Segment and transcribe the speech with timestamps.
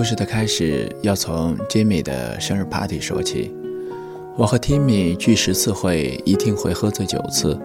[0.00, 3.52] 故事的开始要从 Jimmy 的生日 party 说起。
[4.34, 7.60] 我和 Timmy 聚十次会，一定会喝醉九次，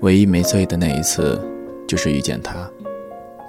[0.00, 1.36] 唯一没醉的那一次，
[1.88, 2.70] 就是遇见他。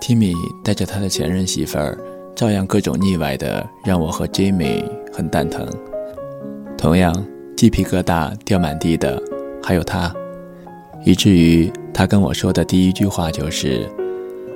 [0.02, 0.34] Timmy
[0.64, 1.95] 带着他的前任媳妇儿，
[2.34, 4.84] 照样各种腻歪的，让我和 Jimmy
[5.14, 5.64] 很蛋疼。
[6.76, 7.14] 同样，
[7.55, 9.22] 鸡皮疙瘩掉满地的
[9.62, 10.12] 还有他，
[11.05, 13.88] 以至于他跟我说的第一句话就是：“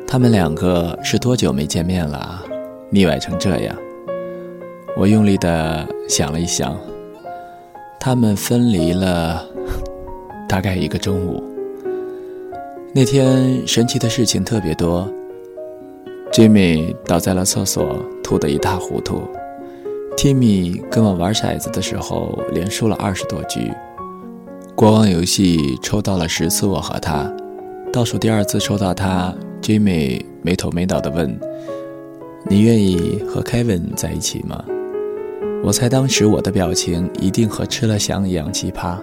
[0.10, 2.44] 他们两个是多久没见面了？”
[2.92, 3.76] 腻歪成这样，
[4.98, 6.76] 我用力的想了一想，
[8.00, 9.46] 他们分离了
[10.48, 11.44] 大概一个中午。
[12.92, 15.08] 那天神奇的事情特别多
[16.32, 19.22] ，Jimmy 倒在了厕所，吐得一塌糊涂
[20.18, 23.72] ；Timmy 跟我玩骰子的时候，连输了二十多局。
[24.74, 27.32] 国王游戏抽到了十次我和他，
[27.94, 31.40] 倒数第二次抽到他，Jimmy 没头没脑的问。
[32.52, 34.66] 你愿意和 Kevin 在一起吗？
[35.64, 38.98] 我猜当时我的表情一定和吃了翔一样奇葩，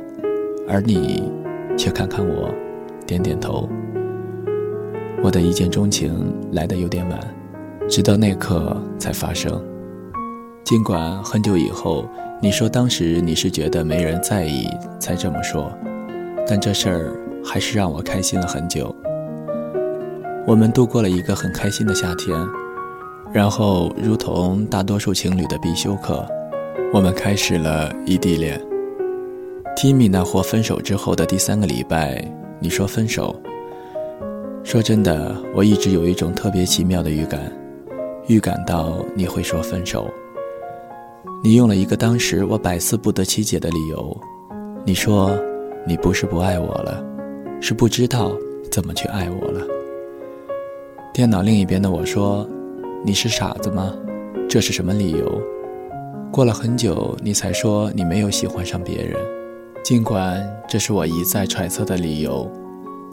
[0.68, 1.22] 而你
[1.78, 2.52] 却看看我，
[3.06, 3.68] 点点头。
[5.22, 7.20] 我的一见钟情来得有点晚，
[7.88, 9.64] 直到那刻才发生。
[10.64, 12.04] 尽管很久以后
[12.42, 15.72] 你说当时你是觉得没人在意才这么说，
[16.48, 18.92] 但这事儿还是让我开心了很久。
[20.44, 22.36] 我们度过了一个很开心的夏天。
[23.32, 26.26] 然后，如同大多数情侣的必修课，
[26.92, 28.58] 我们开始了异地恋。
[29.76, 32.24] Timmy 那货分手之后的第三个礼拜，
[32.58, 33.36] 你说分手。
[34.64, 37.52] 说真的，我一直有一种特别奇妙的预感，
[38.26, 40.08] 预感到你会说分手。
[41.44, 44.16] 你用了一个当时我百思不得其解的理由，
[44.86, 45.38] 你说
[45.86, 47.04] 你不是不爱我了，
[47.60, 48.32] 是不知道
[48.72, 49.60] 怎么去爱我了。
[51.12, 52.48] 电脑另一边的我说。
[53.04, 53.94] 你是傻子吗？
[54.48, 55.40] 这是什么理由？
[56.32, 59.16] 过了很久，你才说你没有喜欢上别人，
[59.82, 62.50] 尽管这是我一再揣测的理由。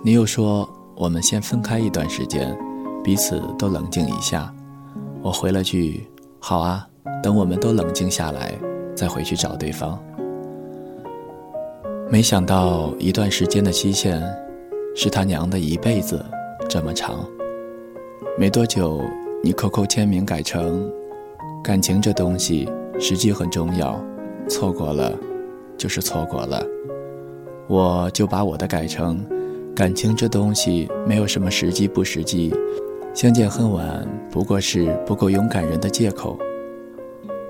[0.03, 2.57] 你又说我们先分开一段时间，
[3.03, 4.53] 彼此都冷静一下。
[5.21, 6.07] 我回了句：
[6.39, 6.87] 好啊，
[7.21, 8.53] 等我们都冷静下来，
[8.95, 9.97] 再回去找对方。
[12.09, 14.21] 没想到一段时间的期限，
[14.95, 16.23] 是他娘的一辈子
[16.67, 17.25] 这么长。
[18.37, 19.01] 没多久。
[19.45, 20.89] 你 QQ 签名改成
[21.61, 22.65] “感情这东西
[22.97, 24.01] 时机很重要，
[24.47, 25.19] 错过了
[25.77, 26.65] 就是错过了”，
[27.67, 29.21] 我就把我的改成
[29.75, 32.55] “感情这东西没有什么时机不时机，
[33.13, 36.39] 相见恨晚不过是不够勇敢人的借口”。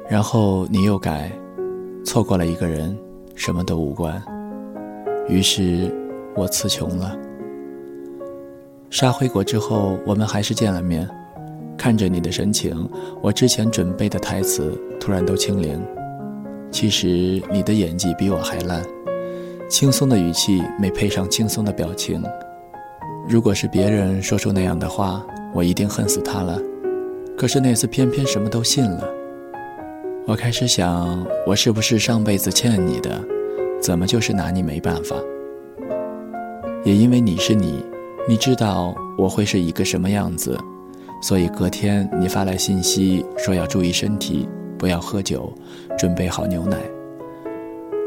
[0.09, 1.31] 然后你又改
[2.03, 2.97] “错过了一个人，
[3.35, 4.19] 什么都无关”，
[5.29, 5.95] 于是
[6.35, 7.15] 我词穷了。
[8.89, 11.07] 杀回国之后，我们还是见了面。
[11.77, 12.89] 看着你的神情，
[13.21, 15.81] 我之前准备的台词突然都清零。
[16.71, 18.81] 其实你的演技比我还烂，
[19.69, 22.23] 轻松的语气没配上轻松的表情。
[23.27, 26.59] 如果是别人说出那样的话，我一定恨死他了。
[27.37, 29.07] 可是那次偏偏什么都信了。
[30.25, 33.21] 我开始想，我是不是上辈子欠你的？
[33.81, 35.15] 怎么就是拿你没办法？
[36.83, 37.83] 也因为你是你，
[38.27, 40.57] 你知道我会是一个什么样子。
[41.23, 44.45] 所以隔天你发来信息说要注意身体，
[44.77, 45.49] 不要喝酒，
[45.97, 46.77] 准备好牛奶。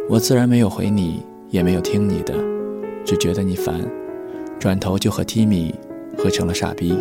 [0.07, 2.35] 我自然没有回你，也没有听你的，
[3.07, 3.81] 只觉得你烦，
[4.59, 5.73] 转头就和 Timmy
[6.19, 6.93] 合成了傻逼。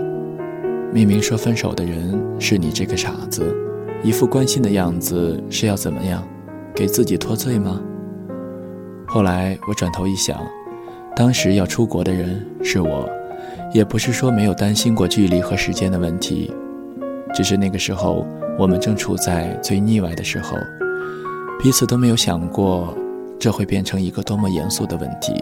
[0.94, 3.54] 明明说分手的人是你这个傻子，
[4.02, 6.25] 一副关心的样子是要怎么样，
[6.74, 7.81] 给自己脱罪吗？
[9.06, 10.40] 后来我转头一想，
[11.14, 13.06] 当时要出国的人是我。
[13.75, 16.50] 也不是说没有担心过距离和时间的问题，
[17.33, 18.25] 只是那个时候
[18.57, 20.56] 我们正处在最腻歪的时候，
[21.60, 22.98] 彼此都没有想过
[23.38, 25.33] 这会变成一个多么严肃的问题。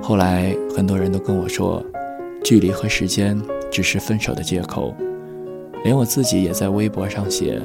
[0.00, 1.84] 后来很多人都跟我说，
[2.44, 3.36] 距离和时间
[3.72, 4.94] 只是分手的借口，
[5.82, 7.60] 连我自己也在微博上写，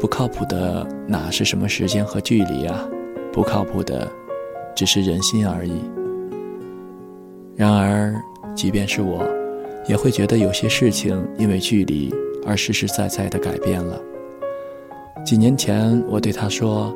[0.00, 2.84] 不靠谱的哪是什么时间和距离啊，
[3.32, 4.10] 不靠谱的
[4.74, 5.80] 只是人心而已。
[7.54, 8.12] 然而。
[8.54, 9.26] 即便是我，
[9.88, 12.14] 也会觉得有些事情因为距离
[12.46, 14.00] 而实实在在的改变了。
[15.24, 16.94] 几年前，我对他说：“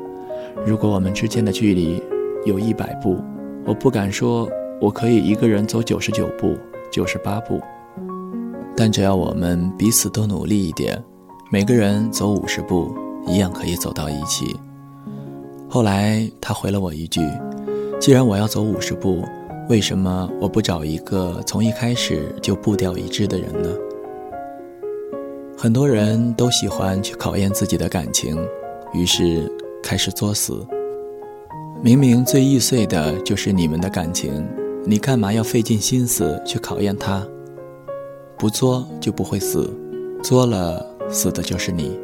[0.65, 2.01] 如果我们之间的距离
[2.45, 3.17] 有一百步，
[3.65, 6.55] 我不敢说我可以一个人走九十九步、
[6.91, 7.59] 九十八步，
[8.75, 11.01] 但只要我们彼此都努力一点，
[11.51, 12.95] 每个人走五十步，
[13.27, 14.55] 一样可以走到一起。”
[15.67, 17.21] 后来他回了我一句
[17.99, 19.23] ：“既然我要走五十步。”
[19.69, 23.69] 为什么我不找一个从一开始就步调一致的人呢？
[25.55, 28.35] 很多人都喜欢去考验自己的感情，
[28.95, 29.47] 于是
[29.83, 30.65] 开始作死。
[31.83, 34.43] 明明最易碎的就是你们的感情，
[34.85, 37.23] 你干嘛要费尽心思去考验它？
[38.39, 39.71] 不作就不会死，
[40.23, 41.95] 作了死的就是你。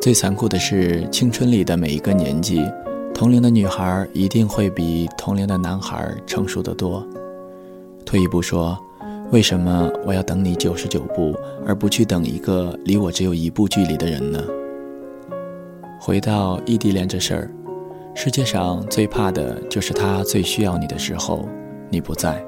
[0.00, 2.60] 最残酷的是，青春里的每一个年纪，
[3.14, 7.06] 同龄的女孩一定会比同龄的男孩成熟得多。
[8.04, 8.76] 退一步说，
[9.30, 14.42] 为什么我要等你九十九步，而不去等一个离我只有一步距离的人呢？
[16.00, 17.50] 回到异地恋这事儿。
[18.14, 21.48] 世界上最怕的就是他最需要你的时候，
[21.90, 22.44] 你不在。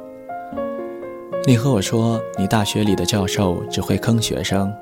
[1.47, 4.73] 你和我说你大学里的教授只会坑学生，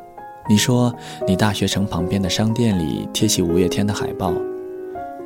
[0.49, 0.95] 你说
[1.27, 4.33] 你大学城旁边的商店里贴起五月天的海报。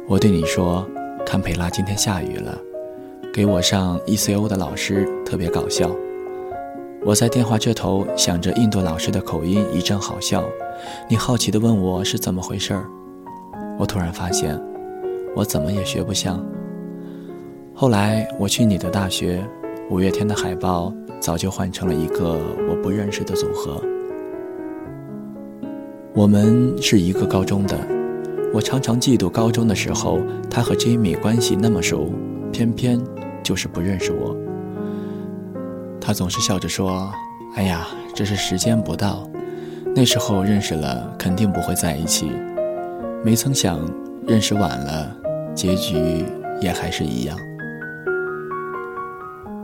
[0.09, 0.87] 我对你说，
[1.27, 2.57] 堪培拉今天下雨了，
[3.35, 5.91] 给我上 ECO 的老师特别搞笑。
[7.05, 10.45] 我在电话这头想着印度老师的口音一阵好笑，
[11.11, 12.89] 你好奇地问我是怎么回事儿。
[13.79, 14.57] 我突然发现。
[15.35, 16.43] 我怎么也学不像。
[17.75, 19.45] 后来我去你的大学，
[19.91, 22.39] 五月天的海报早就换成了一个
[22.71, 23.79] 我不认识的组合。
[26.15, 27.77] 我们是一个高中的，
[28.57, 30.19] 我常常嫉妒高中的时候
[30.49, 32.11] 他和 Jimmy 关系那么熟，
[32.51, 32.99] 偏偏
[33.43, 34.35] 就是不认识我。
[36.01, 37.13] 他总是笑着说
[37.55, 39.29] ：“哎呀，这是时间不到，
[39.95, 42.33] 那时候认识了肯定不会在一起。”
[43.23, 43.79] 没曾想
[44.27, 45.15] 认识晚了。
[45.55, 46.25] 结局
[46.63, 47.37] 也还是一样。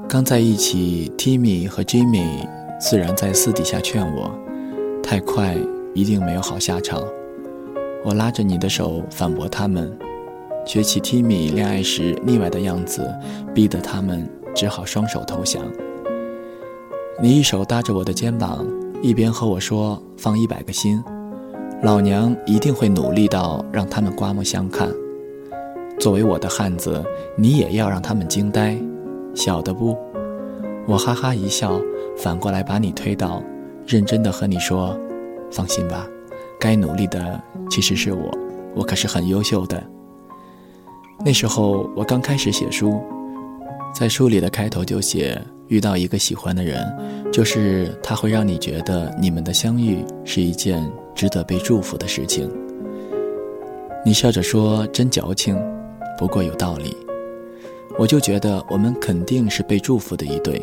[0.06, 2.46] 刚在一起，Timmy 和 Jimmy
[2.78, 4.30] 自然在私底下劝我，
[5.02, 5.56] 太快
[5.94, 7.02] 一定没有好下场。
[8.04, 9.96] 我拉着你的手反驳他们，
[10.66, 13.08] 学起 Timmy 恋爱时腻歪的样子，
[13.54, 15.62] 逼得他们只好双手投降。
[17.20, 18.66] 你一手搭着我的肩膀，
[19.02, 21.02] 一边和我说：“放一百个心，
[21.82, 24.88] 老娘一定会努力到让他们刮目相看。”
[26.00, 27.04] 作为我的汉子，
[27.36, 28.76] 你也要让他们惊呆，
[29.34, 29.96] 晓得不？
[30.88, 31.80] 我哈哈一笑，
[32.16, 33.40] 反过来把你推倒，
[33.86, 34.98] 认真的和你说
[35.52, 36.08] ：“放心吧，
[36.62, 38.30] 该努力的其实是我，
[38.72, 39.82] 我可是很优秀的。”
[41.26, 43.02] 那时候我刚开始写书，
[43.92, 45.36] 在书里的开头就写：
[45.66, 46.86] 遇到一个喜欢的人，
[47.32, 52.48] 就是他会让你觉得你们的相遇是一件值得被祝福的事情。
[54.04, 55.60] 你笑着说：“真矫情。”
[56.16, 56.96] 不过有道理，
[57.98, 60.62] 我就觉得我们肯定是被祝福的一对。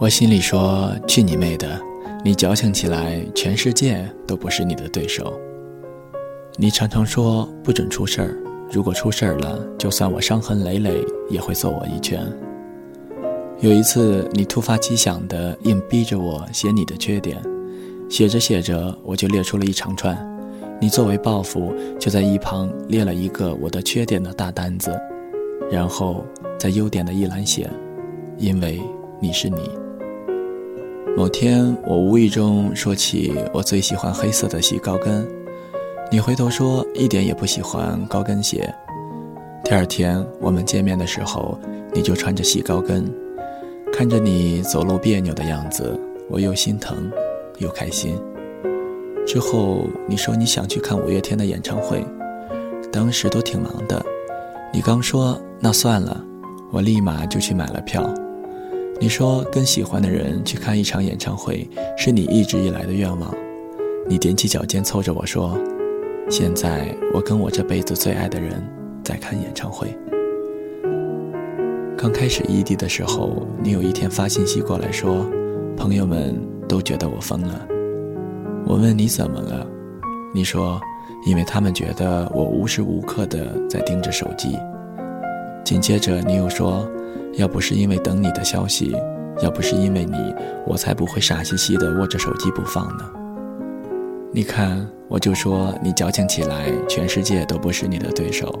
[0.00, 1.80] 我心里说：“去你妹的！
[2.22, 5.38] 你矫情起来，全世界都不是你的对手。”
[6.58, 8.36] 你常常说不准出事儿，
[8.70, 12.20] 如果出事儿了，就算我伤痕累累，也会揍我一拳。
[13.60, 17.40] 有一次，你突发奇想的硬逼着我写你的缺点，
[18.10, 20.18] 写着写着，我就列出了一长串。
[20.78, 24.98] 你作为报复，就在一旁列了一个我的缺点的大单子，
[25.70, 26.24] 然后
[26.58, 27.70] 在优点的一栏写
[28.36, 28.80] ：“因为
[29.20, 29.70] 你是你。”
[31.16, 35.26] 某天我无意中说起我最喜欢黑色的细高跟，
[36.10, 38.72] 你回头说一点也不喜欢高跟鞋。
[39.62, 41.58] 第二天我们见面的时候，
[41.92, 43.04] 你就穿着细高跟，
[43.92, 45.98] 看着你走路别扭的样子，
[46.30, 47.10] 我又心疼
[47.58, 48.16] 又开心。
[49.26, 52.02] 之后你说你想去看五月天的演唱会，
[52.90, 54.02] 当时都挺忙的。
[54.72, 56.24] 你刚说那算了，
[56.70, 58.08] 我立马就去买了票。
[59.02, 61.66] 你说跟喜欢的人去看一场演唱会
[61.96, 63.34] 是你一直以来的愿望。
[64.06, 65.56] 你踮起脚尖凑着我说
[66.28, 68.62] ：“现在我跟我这辈子最爱的人
[69.02, 69.88] 在看演唱会。”
[71.96, 75.26] 刚开始异地的时候，你有一天发信息过来说
[75.78, 76.38] ：“朋友们
[76.68, 77.66] 都觉得我疯了。”
[78.68, 79.66] 我问你怎么了，
[80.34, 80.78] 你说，
[81.24, 84.58] 因为他们觉得我无时无刻的在盯着手机。
[85.64, 86.86] 紧接着你又说，
[87.34, 88.94] 要不是因为等你的消息，
[89.42, 90.34] 要不是因为你，
[90.66, 93.10] 我才不会傻兮兮的握着手机不放呢。
[94.32, 98.52] 你看，我就说你矫情起来，全世界都不是你的对手。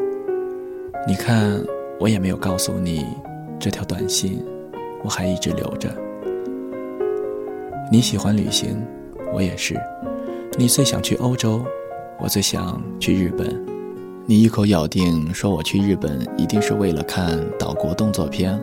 [1.06, 1.62] 你看，
[1.98, 3.06] 我也没有告诉你
[3.58, 4.44] 这条短信，
[5.02, 5.88] 我还一直留着。
[7.90, 8.76] 你喜欢旅行。
[9.32, 9.80] 我也是，
[10.58, 11.64] 你最想去欧洲，
[12.18, 13.46] 我最想去日本。
[14.30, 18.56] 你一口咬定说我去日本一定是为了看岛国动作片，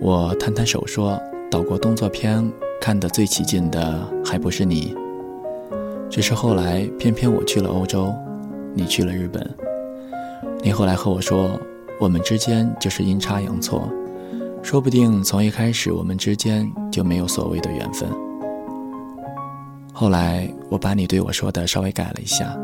[0.00, 1.16] 我摊摊手说
[1.48, 2.44] 岛国动作片
[2.80, 4.92] 看得最起劲的还不是你。
[6.10, 8.12] 只是后来偏偏我去了欧洲，
[8.74, 9.48] 你去了日本。
[10.64, 11.60] 你后来和我说，
[12.00, 13.88] 我们之间就是阴差阳错，
[14.64, 18.08] 说不定从一开始我们之间就没有所谓的缘分。
[19.92, 22.58] 后来我把你对我说的稍微改了一下，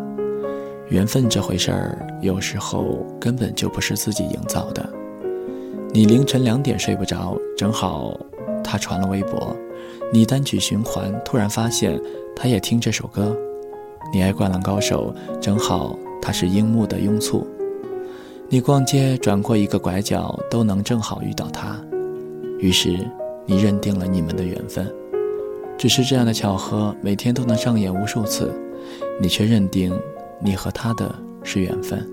[0.90, 4.92] 缘分这回事儿，有时候根本就不是自己营造的。
[5.92, 8.18] 你凌晨两点睡不着，正好
[8.64, 9.56] 他传了微博，
[10.12, 12.00] 你单曲循环，突然发现
[12.34, 13.36] 他也听这首歌。
[14.12, 17.46] 你爱灌篮高手，正好他是樱木的拥簇。
[18.48, 21.80] 你逛街转过一个拐角，都能正好遇到他。
[22.58, 22.98] 于是
[23.46, 24.92] 你认定了你们的缘分。
[25.78, 28.52] 只是这样的巧合，每天都能上演无数次，
[29.20, 29.96] 你却认定
[30.42, 32.04] 你和他的是缘分。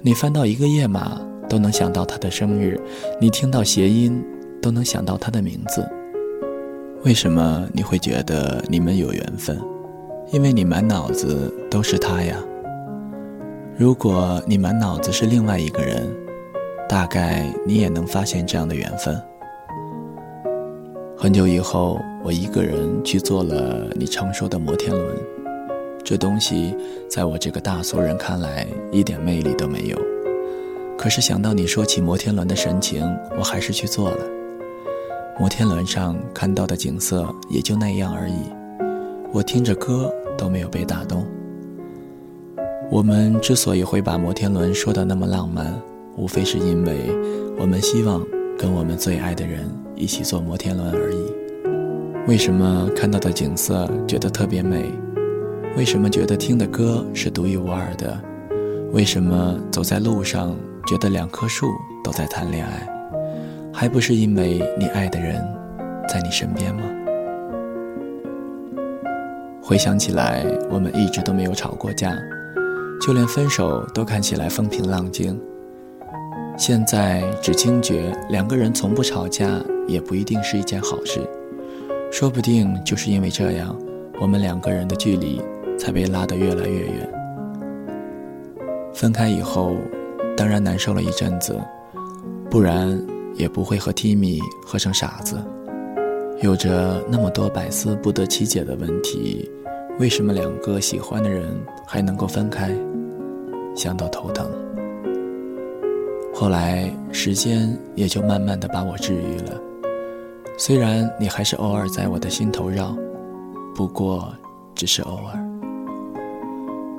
[0.00, 2.78] 你翻到一个页码，都能想到他的生日；
[3.20, 4.24] 你听到谐音，
[4.60, 5.86] 都能想到他的名字。
[7.04, 9.60] 为什么你会觉得你们有缘分？
[10.32, 12.36] 因为你满脑子都是他呀。
[13.76, 16.02] 如果你满脑子是另外一个人，
[16.88, 19.20] 大概你也能发现这样的缘分。
[21.16, 25.16] 很久以后，我一个人去坐了你常说的摩天轮，
[26.06, 26.72] 这东西
[27.08, 29.98] 在我这个大俗人看来一点魅力都没有。
[30.96, 33.04] 可是想到你说起摩天轮的神情，
[33.36, 34.18] 我还是去做了。
[35.36, 38.36] 摩天轮上看到的景色也就那样而已。
[39.32, 40.08] 我听着歌
[40.38, 41.26] 都没有被打动。
[42.88, 45.74] 我们之所以会把摩天轮说的那么浪漫，
[46.16, 47.10] 无非是因为
[47.58, 48.24] 我们希望
[48.56, 52.28] 跟我们最爱的人一起坐摩天轮而已。
[52.28, 54.88] 为什么看到的景色觉得特别美？
[55.76, 58.18] 为什么觉得听的歌是独一无二的？
[58.92, 60.56] 为什么走在路上
[60.86, 61.66] 觉得两棵树
[62.02, 62.88] 都在谈恋爱？
[63.74, 65.36] 还不是因为你爱的人
[66.08, 66.82] 在你身边吗？
[69.60, 72.16] 回想起来，我们一直都没有吵过架，
[72.98, 75.38] 就连分手都看起来风平浪静。
[76.56, 81.20] 现在只惊觉，两个人从不吵架也不一定是一件好事，
[82.10, 83.76] 说不定就是因为这样，
[84.18, 85.38] 我们两个人的距离
[85.78, 87.12] 才被拉得越来越远。
[88.94, 89.76] 分开以后，
[90.36, 91.60] 当然难受了一阵子，
[92.50, 92.98] 不然
[93.34, 95.36] 也不会和 Timmy 喝成傻子。
[96.40, 99.50] 有着那么多百思不得其解的问题，
[99.98, 101.46] 为什么两个喜欢的人
[101.86, 102.70] 还能够分开？
[103.74, 104.50] 想到头疼。
[106.34, 109.58] 后来时间也就慢慢的把我治愈了，
[110.58, 112.94] 虽然你还是偶尔在我的心头绕，
[113.74, 114.34] 不过
[114.74, 115.45] 只是偶尔。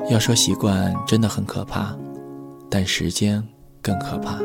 [0.10, 1.94] 要说习惯真的很可怕，
[2.70, 3.44] 但时间
[3.82, 4.40] 更可怕。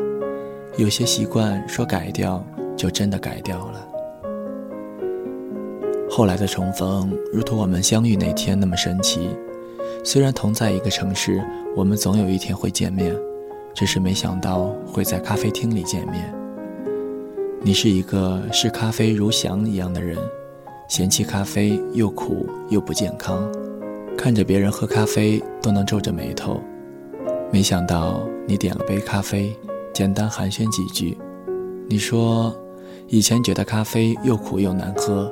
[0.75, 3.87] 有些习惯说改掉就真的改掉了。
[6.09, 9.29] 后来的重逢，如同我们相遇那天那么神奇。
[10.03, 11.41] 虽然同在一个城市，
[11.77, 13.15] 我们总有一天会见面，
[13.73, 16.33] 只是没想到会在咖啡厅里见面。
[17.61, 20.17] 你是一个视咖啡如翔一样的人，
[20.89, 23.49] 嫌弃咖啡又苦又不健康，
[24.17, 26.61] 看着别人喝咖啡都能皱着眉头。
[27.51, 29.55] 没想到你点了杯咖啡，
[29.93, 31.17] 简单寒暄几句，
[31.87, 32.55] 你说，
[33.07, 35.31] 以前觉得咖啡又苦又难喝。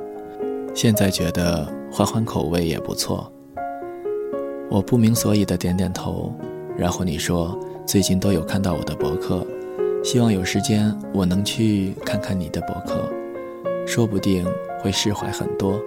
[0.74, 3.30] 现在觉得换换口味也不错。
[4.70, 6.32] 我不明所以的点点头，
[6.76, 9.46] 然后你说最近都有看到我的博客，
[10.04, 13.10] 希望有时间我能去看看你的博客，
[13.86, 14.46] 说不定
[14.80, 15.80] 会释怀很多。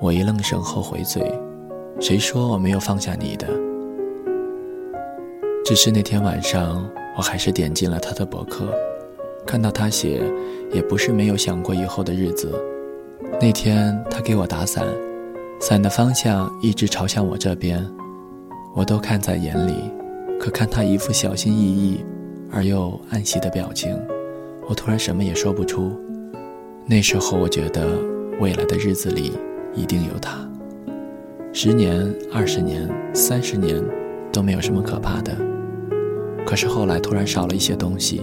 [0.00, 1.22] 我一愣神后回嘴，
[1.98, 3.48] 谁说我没有放下你的？
[5.64, 8.66] 只是那天晚上我还是点进了他的博客，
[9.46, 10.22] 看到他写，
[10.72, 12.52] 也不是没有想过以后的日子。
[13.40, 14.86] 那天他给我打伞，
[15.58, 17.84] 伞的方向一直朝向我这边，
[18.74, 19.74] 我都看在眼里。
[20.38, 22.04] 可看他一副小心翼翼
[22.52, 23.98] 而又暗喜的表情，
[24.68, 25.90] 我突然什么也说不出。
[26.84, 27.98] 那时候我觉得
[28.38, 29.32] 未来的日子里
[29.74, 30.46] 一定有他。
[31.58, 33.82] 十年、二十年、三十年
[34.30, 35.34] 都没有什么可怕的。
[36.44, 38.20] 可是后来突然少了一些东西。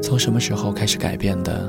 [0.00, 1.68] 从什么时候开始改变的？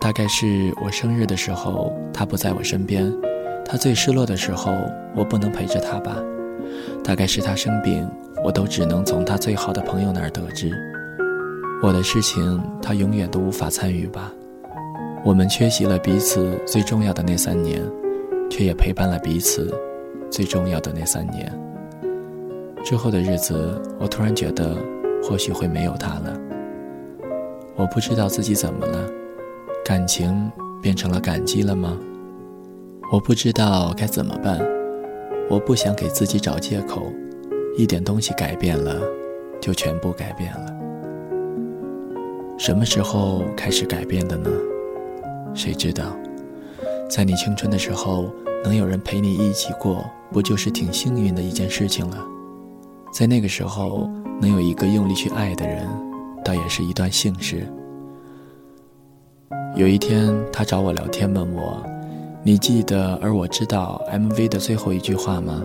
[0.00, 3.12] 大概是我生日的时候，他不在我身边；
[3.66, 4.72] 他最失落的时候，
[5.14, 6.16] 我不能陪着他吧。
[7.04, 8.08] 大概是他生病，
[8.42, 10.72] 我都只能从他最好的朋友那儿得知。
[11.82, 14.32] 我的事情，他永远都无法参与吧。
[15.22, 17.82] 我们缺席了彼此最重要的那三年，
[18.50, 19.72] 却也陪伴了彼此
[20.30, 21.52] 最重要的那三年。
[22.84, 24.76] 之后的日子，我突然觉得，
[25.22, 26.38] 或许会没有他了。
[27.76, 29.08] 我不知道自己怎么了。
[29.84, 31.98] 感情变成了感激了吗？
[33.12, 34.58] 我不知道该怎么办。
[35.50, 37.12] 我不想给自己找借口。
[37.76, 39.00] 一点东西改变了，
[39.60, 40.72] 就全部改变了。
[42.56, 44.48] 什么时候开始改变的呢？
[45.54, 46.16] 谁知道？
[47.14, 48.28] 在你青春的时候，
[48.64, 52.18] 能有人陪你一起过，不就是挺幸运的一件事情了？
[53.12, 55.86] 在那个时候，能有一个用力去爱的人，
[56.44, 57.72] 倒也是一段幸事。
[59.76, 61.80] 有一天，他找我聊天，问我
[62.42, 65.62] ：“你记得而我知道 MV 的最后一句话吗？”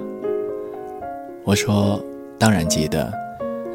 [1.43, 1.99] 我说
[2.37, 3.11] ：“当然记得。”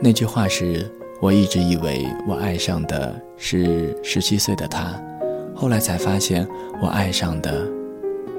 [0.01, 0.89] 那句话是
[1.21, 4.95] 我一直以为我爱上的是十七岁的他，
[5.65, 6.47] 后来才发现
[6.79, 7.67] 我爱上的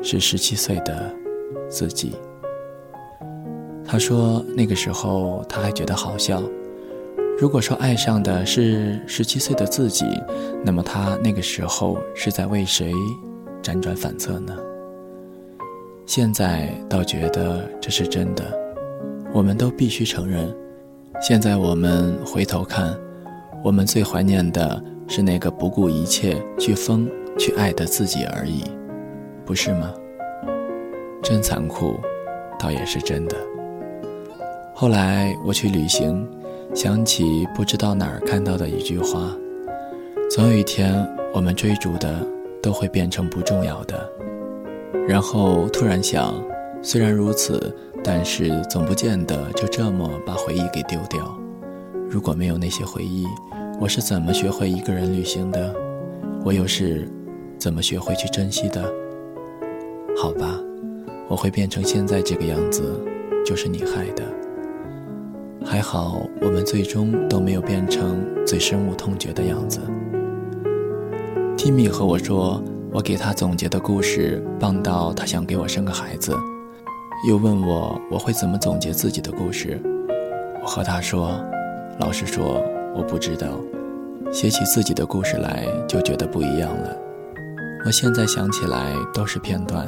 [0.04, 1.12] 是十七岁的
[1.68, 2.14] 自己。
[3.84, 6.40] 他说那个时候他还觉得好笑。
[7.40, 10.06] 如果说爱上的是十七岁的自己，
[10.64, 12.94] 那么他那个时候是在为谁
[13.64, 14.56] 辗转反侧呢？
[16.06, 18.46] 现在倒觉得这是真的。
[19.34, 20.56] 我们都必须承认，
[21.20, 22.96] 现在我们回头看，
[23.64, 28.64] 我们最怀念的是那个不顾一切去疯去爱的自己而已，
[29.46, 29.94] 不是吗？
[31.22, 32.00] 真残酷，
[32.60, 33.36] 倒也是真的。
[34.74, 36.28] 后来我去旅行。
[36.74, 39.34] 想起不知道哪儿看到的一句话
[40.30, 42.28] ：“总有一天，我们追逐的
[42.62, 44.10] 都会变成不重要的。”
[45.08, 46.34] 然后突然想，
[46.82, 51.34] 虽然如此，但是总不见得就这么把回忆给丢掉。
[52.10, 53.26] 如果没有那些回忆，
[53.78, 55.74] 我是怎么学会一个人旅行的？
[56.46, 57.08] 我又是
[57.60, 58.82] 怎么学会去珍惜的？
[60.18, 60.58] 好吧，
[61.28, 62.84] 我会变成现在这个样子，
[63.46, 64.24] 就是你害的。
[65.66, 69.82] 还好，我们最终都没有变成最深恶痛绝的样子。
[71.58, 76.34] Timmy 和我说，我给他总结的故事棒到他想给我生个孩子，
[77.28, 79.82] 又问我我会怎么总结自己的故事。
[80.64, 81.32] 我和他说，
[82.00, 82.64] 老实说，
[82.96, 83.60] 我不知道，
[84.32, 86.98] 写起自己的故事来就觉得不一样了。
[87.86, 89.88] 我现在想起来都是片段。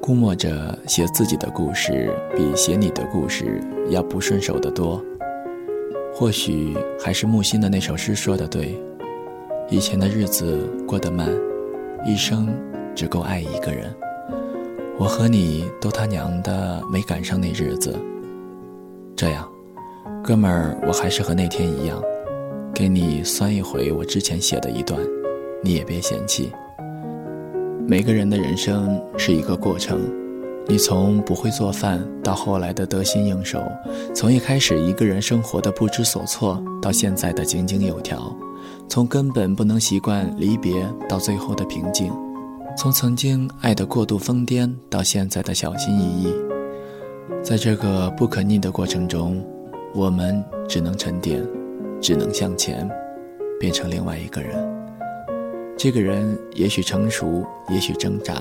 [0.00, 5.00] 估摸着写自己的故事比写你的故事要不顺手得多。
[6.12, 8.76] 或许还是木心的那首诗说的对：
[9.70, 11.28] 以前的日子过得慢，
[12.04, 12.52] 一生
[12.96, 13.94] 只够爱一个人。
[14.98, 17.96] 我和你都他娘的没赶上那日子。
[19.14, 19.48] 这样，
[20.24, 22.02] 哥们儿，我还是和那天一样，
[22.74, 24.98] 给你酸一回我之前写的一段，
[25.62, 26.50] 你也别嫌弃。
[27.86, 30.00] 每个人的人生是一个过程，
[30.66, 33.62] 你从不会做饭到后来的得心应手，
[34.14, 38.34] 从一开始一个人生活的不知所措到现在的井井有条，
[38.88, 42.10] 从根本不能习惯离别到最后的平静，
[42.76, 46.32] 从曾经爱的过度疯癫到现在的小心翼翼，
[47.42, 49.44] 在这个不可逆的过程中，
[49.94, 51.44] 我们只能沉淀，
[52.02, 52.86] 只能向前，
[53.60, 54.52] 变成另外一个人。
[55.76, 58.34] 这个人也许成熟，也许挣扎，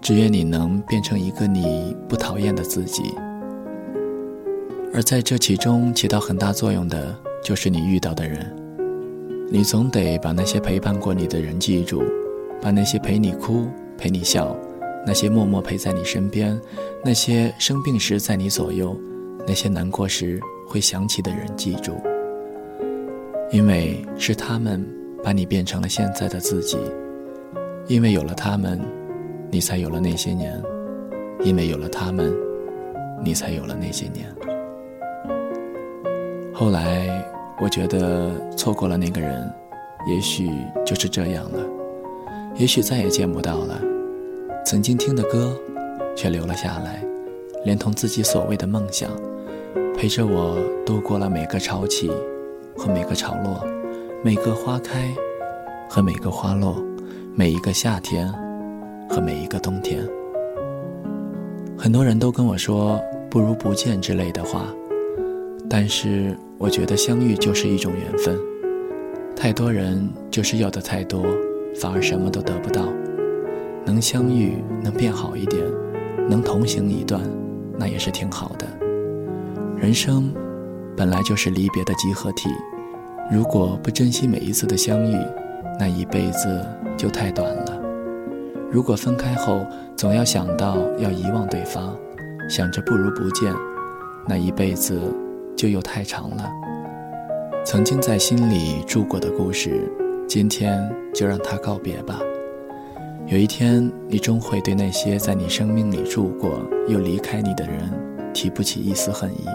[0.00, 3.14] 只愿你能变成一个你不讨厌的自己。
[4.92, 8.54] 而在这其中起到很大作用的，就是你遇到的人。
[9.48, 12.02] 你总得把那些陪伴过你的人记住，
[12.60, 14.56] 把那些陪你哭、陪你笑，
[15.06, 16.60] 那些默默陪在你身边，
[17.04, 18.96] 那些生病时在你左右，
[19.46, 21.96] 那些难过时会想起的人记住，
[23.52, 24.84] 因为是他们。
[25.24, 26.76] 把你变成了现在的自己，
[27.86, 28.76] 因为有了他们，
[29.52, 30.60] 你才有了那些年；
[31.44, 32.34] 因为有了他们，
[33.22, 34.26] 你才有了那些年。
[36.52, 37.24] 后来，
[37.60, 39.48] 我觉得错过了那个人，
[40.12, 40.50] 也许
[40.84, 41.64] 就是这样了，
[42.56, 43.80] 也许再也见不到了。
[44.66, 45.56] 曾经听的歌，
[46.16, 47.00] 却留了下来，
[47.64, 49.08] 连同自己所谓的梦想，
[49.96, 52.10] 陪着我度过了每个潮起
[52.76, 53.64] 和每个潮落。
[54.24, 55.12] 每个花开，
[55.90, 56.76] 和每个花落，
[57.34, 58.32] 每一个夏天，
[59.08, 60.00] 和每一个冬天。
[61.76, 64.66] 很多人都跟我说“不如不见”之类的话，
[65.68, 68.38] 但是我觉得相遇就是一种缘分。
[69.34, 71.24] 太多人就是要的太多，
[71.74, 72.86] 反而什么都得不到。
[73.84, 75.60] 能相遇，能变好一点，
[76.28, 77.20] 能同行一段，
[77.76, 78.64] 那也是挺好的。
[79.76, 80.32] 人生
[80.96, 82.48] 本来就是离别的集合体。
[83.30, 85.16] 如果不珍惜每一次的相遇，
[85.78, 87.80] 那一辈子就太短了。
[88.70, 91.96] 如果分开后总要想到要遗忘对方，
[92.48, 93.54] 想着不如不见，
[94.26, 95.00] 那一辈子
[95.56, 96.50] 就又太长了。
[97.64, 99.88] 曾经在心里住过的故事，
[100.28, 102.18] 今天就让它告别吧。
[103.26, 106.50] 有一天，你终会对那些在你生命里住过
[106.88, 107.88] 又离开你的人，
[108.34, 109.46] 提不起一丝恨意。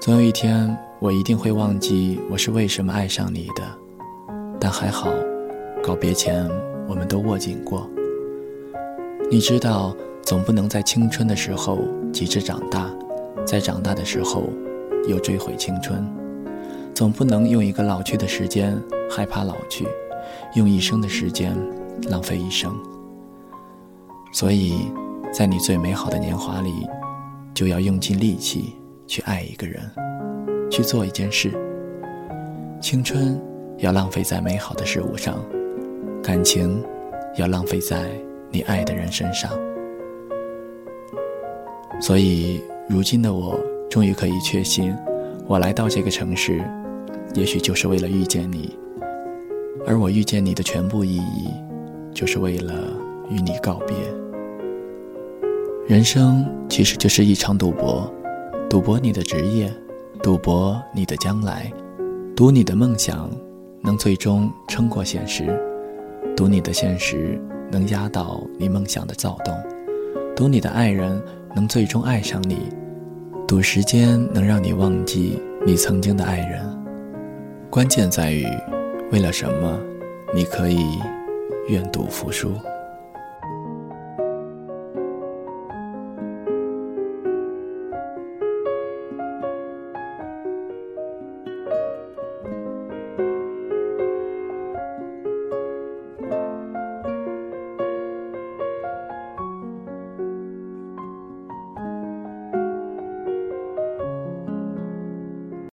[0.00, 0.76] 总有一天。
[0.98, 3.62] 我一定会忘记我是为什么爱上你的，
[4.60, 5.10] 但还好，
[5.82, 6.46] 告别前
[6.86, 7.88] 我们都握紧过，
[9.30, 11.78] 你知道，总不能在青春的时候
[12.12, 12.90] 急着长大，
[13.46, 14.42] 在长大的时候
[15.08, 16.06] 又追悔青春。
[16.94, 18.78] 总不能用一个老去的时间
[19.10, 19.88] 害怕老去，
[20.54, 21.56] 用一生的时间
[22.10, 22.70] 浪费一生。
[24.34, 24.86] 所以，
[25.32, 26.86] 在你最美好的年华里，
[27.54, 28.74] 就要用尽力气
[29.10, 29.82] 去爱一个人，
[30.70, 31.50] 去做一件事。
[32.80, 33.36] 青春
[33.78, 35.44] 要浪费在美好的事物上，
[36.22, 36.80] 感情
[37.34, 38.08] 要浪费在
[38.52, 39.50] 你爱的人身上。
[42.00, 43.58] 所以，如今的我
[43.90, 44.96] 终于可以确信，
[45.48, 46.62] 我来到这个城市。
[47.34, 48.78] 也许就是为了遇见你，
[49.86, 51.48] 而我遇见你的全部意义，
[52.14, 52.74] 就是为了
[53.28, 53.96] 与你告别。
[55.88, 58.08] 人生其实就是一场赌博，
[58.70, 59.68] 赌博你的职业，
[60.22, 61.68] 赌博你的将来，
[62.36, 63.28] 赌你的梦想
[63.82, 65.60] 能最终撑过现实，
[66.36, 67.36] 赌你的现实
[67.68, 69.52] 能压倒你梦想的躁动，
[70.36, 71.20] 赌你的爱人
[71.52, 72.68] 能最终爱上你，
[73.48, 76.64] 赌时间能让你忘记你曾经的爱人。
[77.70, 78.46] 关键在于，
[79.10, 79.80] 为了什么，
[80.32, 80.86] 你可以
[81.66, 82.52] 愿赌服输。